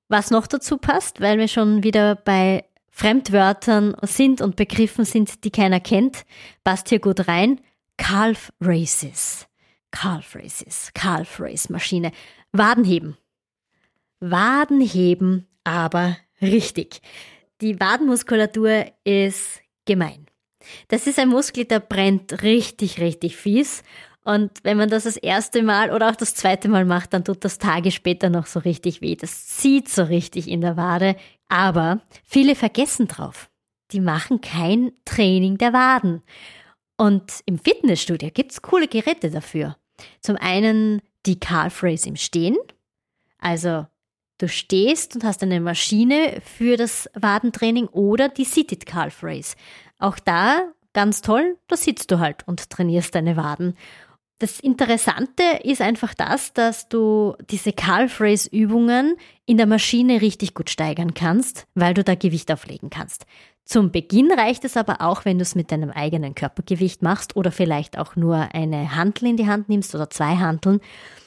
[0.08, 5.50] Was noch dazu passt, weil wir schon wieder bei Fremdwörtern sind und Begriffen sind, die
[5.50, 6.24] keiner kennt,
[6.64, 7.60] passt hier gut rein.
[7.96, 9.46] Calf Races.
[9.90, 10.90] Calf Races.
[10.94, 12.12] Calf Race Maschine.
[12.52, 13.16] Wadenheben.
[14.20, 17.00] Wadenheben, aber richtig.
[17.60, 20.26] Die Wadenmuskulatur ist gemein.
[20.88, 23.82] Das ist ein Muskel, der brennt richtig, richtig fies.
[24.22, 27.44] Und wenn man das das erste Mal oder auch das zweite Mal macht, dann tut
[27.44, 29.16] das Tage später noch so richtig weh.
[29.16, 31.16] Das zieht so richtig in der Wade.
[31.50, 33.50] Aber viele vergessen drauf.
[33.90, 36.22] Die machen kein Training der Waden.
[36.96, 39.76] Und im Fitnessstudio gibt's coole Geräte dafür.
[40.20, 42.56] Zum einen die Calf Race im Stehen.
[43.38, 43.86] Also
[44.38, 49.56] du stehst und hast eine Maschine für das Wadentraining oder die Seated Calf Race.
[49.98, 53.76] Auch da ganz toll, da sitzt du halt und trainierst deine Waden.
[54.40, 60.54] Das Interessante ist einfach das, dass du diese Calf Race Übungen in der Maschine richtig
[60.54, 63.26] gut steigern kannst, weil du da Gewicht auflegen kannst.
[63.66, 67.52] Zum Beginn reicht es aber auch, wenn du es mit deinem eigenen Körpergewicht machst oder
[67.52, 70.80] vielleicht auch nur eine Hantel in die Hand nimmst oder zwei Hanteln.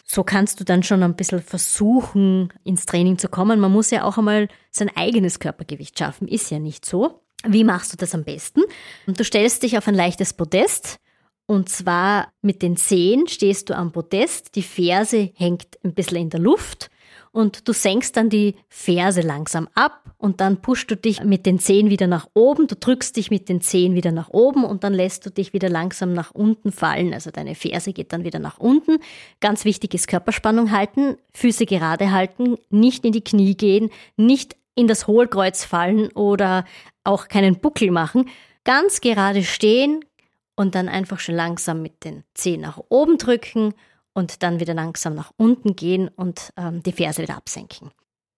[0.04, 3.60] So kannst du dann schon ein bisschen versuchen, ins Training zu kommen.
[3.60, 7.21] Man muss ja auch einmal sein eigenes Körpergewicht schaffen, ist ja nicht so.
[7.45, 8.62] Wie machst du das am besten?
[9.06, 10.99] Du stellst dich auf ein leichtes Podest,
[11.45, 16.29] und zwar mit den Zehen stehst du am Podest, die Ferse hängt ein bisschen in
[16.29, 16.89] der Luft
[17.32, 21.60] und du senkst dann die Ferse langsam ab und dann pushst du dich mit den
[21.60, 24.93] Zehen wieder nach oben, du drückst dich mit den Zehen wieder nach oben und dann
[24.93, 28.60] lässt du dich wieder langsam nach unten fallen, also deine Ferse geht dann wieder nach
[28.60, 28.99] unten.
[29.41, 34.88] Ganz wichtig ist Körperspannung halten, Füße gerade halten, nicht in die Knie gehen, nicht in
[34.88, 36.65] das Hohlkreuz fallen oder
[37.03, 38.29] auch keinen Buckel machen.
[38.63, 40.06] Ganz gerade stehen,
[40.55, 43.73] und dann einfach schon langsam mit den Zehen nach oben drücken
[44.13, 47.91] und dann wieder langsam nach unten gehen und ähm, die Ferse wieder absenken.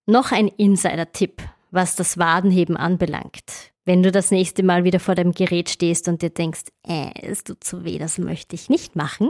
[0.06, 3.74] Noch ein Insider-Tipp, was das Wadenheben anbelangt.
[3.84, 7.44] Wenn du das nächste Mal wieder vor deinem Gerät stehst und dir denkst, äh, es
[7.44, 9.30] tut zu weh, das möchte ich nicht machen,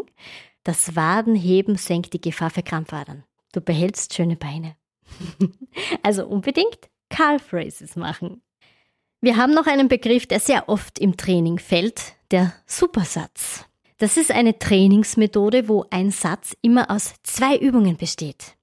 [0.63, 3.23] das Wadenheben senkt die Gefahr für Krampfadern.
[3.51, 4.75] Du behältst schöne Beine.
[6.03, 8.41] also unbedingt Calf Races machen.
[9.21, 13.65] Wir haben noch einen Begriff, der sehr oft im Training fällt, der Supersatz.
[13.97, 18.55] Das ist eine Trainingsmethode, wo ein Satz immer aus zwei Übungen besteht.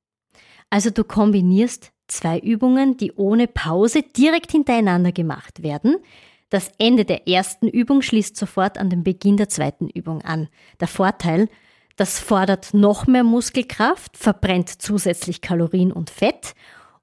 [0.68, 5.96] Also du kombinierst zwei Übungen, die ohne Pause direkt hintereinander gemacht werden.
[6.50, 10.48] Das Ende der ersten Übung schließt sofort an den Beginn der zweiten Übung an.
[10.80, 11.48] Der Vorteil,
[11.96, 16.54] Das fordert noch mehr Muskelkraft, verbrennt zusätzlich Kalorien und Fett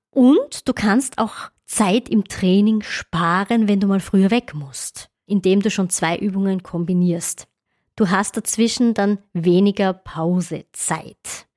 [0.10, 5.62] und du kannst auch Zeit im Training sparen, wenn du mal früher weg musst, indem
[5.62, 7.48] du schon zwei Übungen kombinierst.
[7.96, 11.48] Du hast dazwischen dann weniger Pausezeit.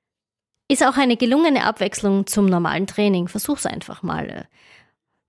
[0.67, 3.27] Ist auch eine gelungene Abwechslung zum normalen Training.
[3.27, 4.47] Versuch's einfach mal.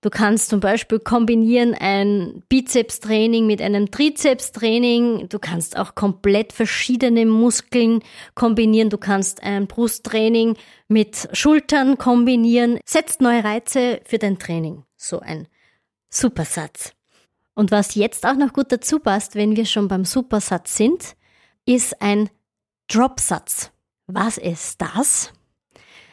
[0.01, 5.29] Du kannst zum Beispiel kombinieren ein Bizeps-Training mit einem Trizeps-Training.
[5.29, 8.01] Du kannst auch komplett verschiedene Muskeln
[8.35, 8.91] kombinieren.
[8.91, 12.79] Du kannst ein Brusttraining mit Schultern kombinieren.
[12.85, 14.83] Setzt neue Reize für dein Training.
[14.95, 15.47] So ein
[16.09, 16.93] Supersatz.
[17.55, 21.15] Und was jetzt auch noch gut dazu passt, wenn wir schon beim Supersatz sind,
[21.65, 22.29] ist ein
[22.87, 23.71] Dropsatz.
[24.07, 25.31] Was ist das?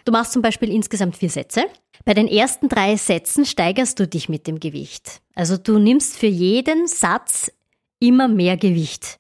[0.05, 1.65] Du machst zum Beispiel insgesamt vier Sätze.
[2.05, 5.21] Bei den ersten drei Sätzen steigerst du dich mit dem Gewicht.
[5.35, 7.53] Also du nimmst für jeden Satz
[8.01, 9.19] immer mehr Gewicht.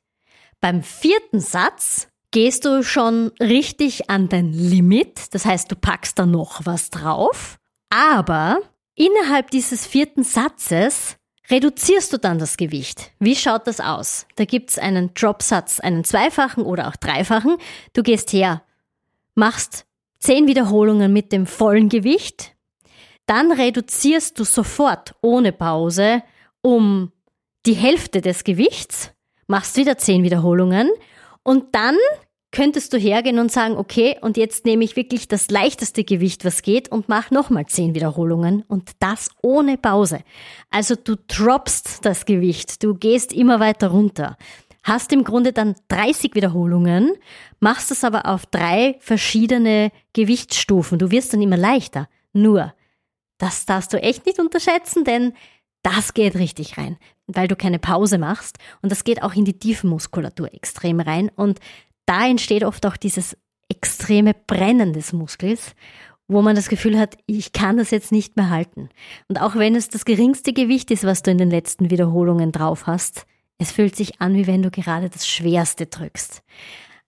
[0.60, 5.34] Beim vierten Satz gehst du schon richtig an dein Limit.
[5.34, 7.58] Das heißt, du packst da noch was drauf.
[7.90, 8.60] Aber
[8.94, 11.16] innerhalb dieses vierten Satzes
[11.50, 13.10] reduzierst du dann das Gewicht.
[13.18, 14.26] Wie schaut das aus?
[14.36, 17.56] Da gibt's einen Dropsatz, einen zweifachen oder auch dreifachen.
[17.92, 18.62] Du gehst her,
[19.34, 19.86] machst
[20.18, 22.54] zehn Wiederholungen mit dem vollen Gewicht,
[23.26, 26.22] dann reduzierst du sofort ohne Pause
[26.60, 27.12] um
[27.66, 29.12] die Hälfte des Gewichts,
[29.46, 30.90] machst wieder zehn Wiederholungen
[31.42, 31.96] und dann
[32.52, 36.62] könntest du hergehen und sagen, okay, und jetzt nehme ich wirklich das leichteste Gewicht, was
[36.62, 40.20] geht und mach nochmal zehn Wiederholungen und das ohne Pause.
[40.70, 44.36] Also du droppst das Gewicht, du gehst immer weiter runter.
[44.84, 47.14] Hast im Grunde dann 30 Wiederholungen,
[47.60, 50.98] machst es aber auf drei verschiedene Gewichtsstufen.
[50.98, 52.08] Du wirst dann immer leichter.
[52.32, 52.74] Nur,
[53.38, 55.32] das darfst du echt nicht unterschätzen, denn
[55.82, 59.58] das geht richtig rein, weil du keine Pause machst und das geht auch in die
[59.58, 61.58] Tiefenmuskulatur extrem rein und
[62.06, 63.36] da entsteht oft auch dieses
[63.68, 65.74] extreme Brennen des Muskels,
[66.28, 68.88] wo man das Gefühl hat, ich kann das jetzt nicht mehr halten.
[69.28, 72.86] Und auch wenn es das geringste Gewicht ist, was du in den letzten Wiederholungen drauf
[72.86, 73.26] hast,
[73.58, 76.42] es fühlt sich an, wie wenn du gerade das Schwerste drückst.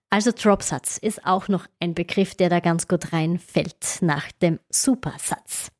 [0.09, 5.71] Also Dropsatz ist auch noch ein Begriff, der da ganz gut reinfällt nach dem Supersatz.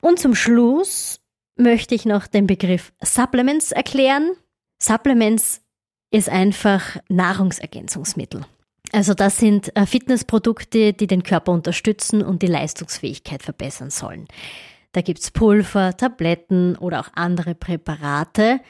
[0.00, 1.20] Und zum Schluss
[1.56, 4.32] möchte ich noch den Begriff Supplements erklären.
[4.80, 5.60] Supplements
[6.14, 8.46] ist einfach Nahrungsergänzungsmittel.
[8.92, 14.28] Also das sind äh, Fitnessprodukte, die den Körper unterstützen und die Leistungsfähigkeit verbessern sollen.
[14.92, 18.60] Da gibt's Pulver, Tabletten oder auch andere Präparate.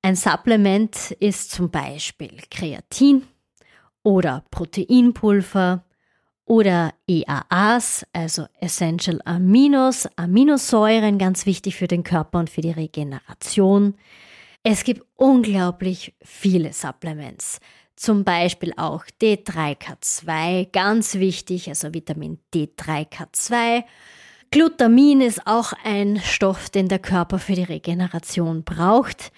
[0.00, 3.24] Ein Supplement ist zum Beispiel Kreatin
[4.02, 5.84] oder Proteinpulver
[6.46, 13.96] oder EAAs, also Essential Aminos, Aminosäuren, ganz wichtig für den Körper und für die Regeneration.
[14.68, 17.60] Es gibt unglaublich viele Supplements.
[17.94, 23.84] Zum Beispiel auch D3K2, ganz wichtig, also Vitamin D3K2.
[24.50, 29.30] Glutamin ist auch ein Stoff, den der Körper für die Regeneration braucht.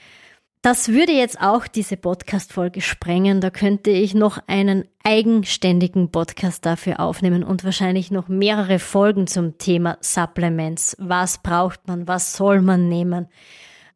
[0.63, 3.43] Das würde jetzt auch diese Podcast-Folge sprengen.
[3.43, 9.59] Da könnte ich noch einen eigenständigen Podcast dafür aufnehmen und wahrscheinlich noch mehrere Folgen zum
[9.59, 10.97] Thema Supplements.
[10.99, 12.09] Was braucht man?
[12.09, 13.29] Was soll man nehmen?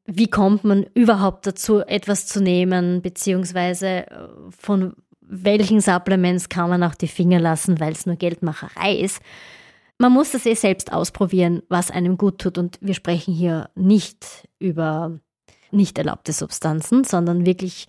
[0.04, 3.02] Wie kommt man überhaupt dazu, etwas zu nehmen?
[3.02, 8.96] Beziehungsweise äh, von welchen Supplements kann man auch die Finger lassen, weil es nur Geldmacherei
[8.96, 9.20] ist?
[9.98, 12.58] Man muss das eh selbst ausprobieren, was einem gut tut.
[12.58, 15.20] Und wir sprechen hier nicht über
[15.70, 17.88] nicht erlaubte Substanzen, sondern wirklich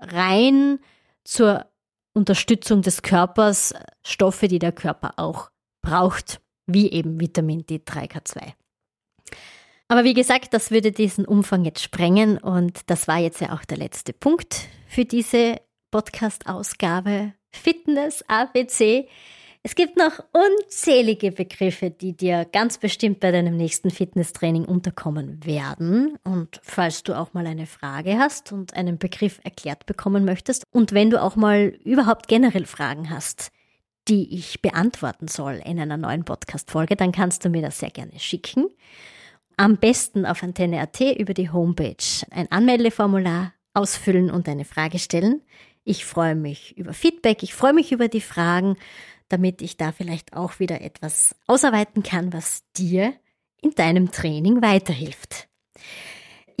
[0.00, 0.78] rein
[1.24, 1.66] zur
[2.12, 5.50] Unterstützung des Körpers Stoffe, die der Körper auch
[5.82, 8.52] braucht, wie eben Vitamin D3K2.
[9.88, 13.64] Aber wie gesagt, das würde diesen Umfang jetzt sprengen und das war jetzt ja auch
[13.64, 15.56] der letzte Punkt für diese
[15.90, 19.08] Podcast-Ausgabe Fitness ABC.
[19.62, 26.18] Es gibt noch unzählige Begriffe, die dir ganz bestimmt bei deinem nächsten Fitnesstraining unterkommen werden.
[26.22, 30.92] Und falls du auch mal eine Frage hast und einen Begriff erklärt bekommen möchtest und
[30.92, 33.50] wenn du auch mal überhaupt generell Fragen hast,
[34.06, 38.18] die ich beantworten soll in einer neuen Podcast-Folge, dann kannst du mir das sehr gerne
[38.18, 38.66] schicken.
[39.58, 41.96] Am besten auf Antenne.at über die Homepage
[42.30, 45.42] ein Anmeldeformular ausfüllen und eine Frage stellen.
[45.84, 48.76] Ich freue mich über Feedback, ich freue mich über die Fragen
[49.28, 53.14] damit ich da vielleicht auch wieder etwas ausarbeiten kann, was dir
[53.60, 55.48] in deinem Training weiterhilft.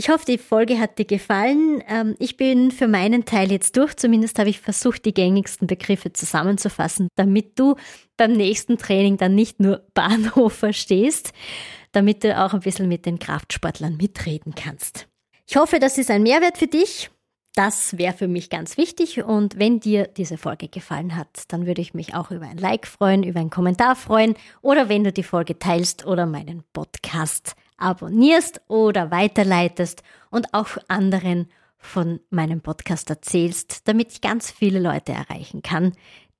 [0.00, 1.82] Ich hoffe, die Folge hat dir gefallen.
[1.88, 3.96] Ähm, ich bin für meinen Teil jetzt durch.
[3.96, 7.74] Zumindest habe ich versucht, die gängigsten Begriffe zusammenzufassen, damit du
[8.16, 11.32] beim nächsten Training dann nicht nur Bahnhof verstehst,
[11.92, 15.08] damit du auch ein bisschen mit den Kraftsportlern mitreden kannst.
[15.46, 17.10] Ich hoffe, das ist ein Mehrwert für dich.
[17.54, 21.80] Das wäre für mich ganz wichtig und wenn dir diese Folge gefallen hat, dann würde
[21.80, 25.24] ich mich auch über ein Like freuen, über einen Kommentar freuen oder wenn du die
[25.24, 33.88] Folge teilst oder meinen Podcast abonnierst oder weiterleitest und auch anderen von meinem Podcast erzählst,
[33.88, 35.94] damit ich ganz viele Leute erreichen kann,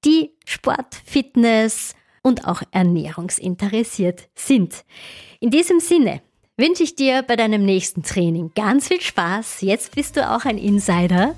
[0.05, 1.95] die Sport, Fitness
[2.29, 4.85] und auch ernährungsinteressiert sind.
[5.41, 6.20] In diesem Sinne,
[6.57, 9.62] wünsche ich dir bei deinem nächsten Training ganz viel Spaß.
[9.62, 11.35] Jetzt bist du auch ein Insider.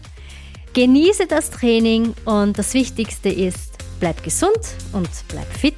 [0.73, 4.61] Genieße das Training und das Wichtigste ist, bleib gesund
[4.93, 5.75] und bleib fit.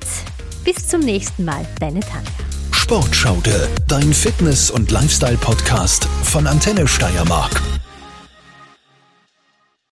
[0.64, 2.30] Bis zum nächsten Mal, deine Tanja.
[2.72, 7.60] Sportschaude, dein Fitness- und Lifestyle-Podcast von Antenne Steiermark.